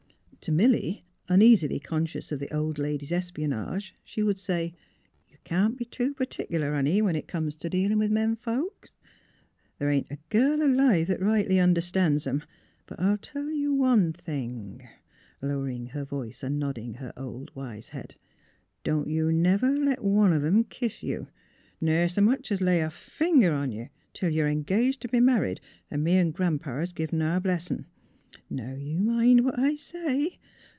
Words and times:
"To 0.41 0.51
Milly, 0.51 1.05
uneasily 1.29 1.77
conscious 1.79 2.31
of 2.31 2.39
the 2.39 2.51
old 2.51 2.79
lady's 2.79 3.11
espionage, 3.11 3.93
she 4.03 4.23
would 4.23 4.39
say:" 4.39 4.73
You 5.29 5.37
can't 5.43 5.77
be 5.77 5.85
too 5.85 6.15
pertic'lar, 6.15 6.73
honey, 6.73 6.99
when 6.99 7.15
it 7.15 7.27
comes 7.27 7.55
t' 7.55 7.69
dealin' 7.69 7.99
with 7.99 8.09
men 8.09 8.35
folks. 8.35 8.89
The' 9.77 9.85
ain't 9.87 10.09
a 10.09 10.17
girl 10.29 10.63
alive 10.63 11.09
that 11.09 11.21
rightly 11.21 11.57
understan's 11.59 12.25
'em. 12.25 12.43
But 12.87 12.99
I'll 12.99 13.19
tell 13.19 13.51
you 13.53 13.71
one 13.71 14.13
thing 14.13 14.87
''—lowering 15.43 15.85
her 15.89 16.05
voice 16.05 16.41
and 16.41 16.57
nod 16.57 16.73
ding 16.73 16.95
her 16.95 17.13
wise 17.15 17.85
old 17.85 17.89
head 17.91 18.15
—"don't 18.83 19.09
you 19.11 19.31
never 19.31 19.77
let 19.77 20.03
one 20.03 20.33
of 20.33 20.43
'em 20.43 20.63
kiss 20.63 21.03
you; 21.03 21.27
ner 21.79 22.05
s' 22.05 22.17
much 22.17 22.51
as 22.51 22.61
lay 22.61 22.81
a 22.81 22.89
finger 22.89 23.53
on 23.53 23.69
88 23.69 23.75
THE 23.75 23.75
HEART 23.75 23.85
OF 23.85 23.85
PHILURA 23.85 23.85
you, 23.85 24.11
till 24.31 24.35
you're 24.35 24.49
engaged 24.49 25.01
t' 25.03 25.07
be 25.07 25.19
married, 25.19 25.61
an' 25.91 26.01
me 26.01 26.13
an' 26.13 26.31
Gran 26.31 26.57
'pa 26.57 26.79
's 26.81 26.93
gi'n 26.93 27.21
our 27.21 27.39
blessin'. 27.39 27.85
Now 28.49 28.75
you 28.75 28.99
mind 28.99 29.43
what 29.43 29.59
I 29.59 29.75
say. 29.75 30.39